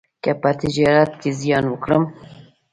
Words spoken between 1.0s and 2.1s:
کې زیان وکړم،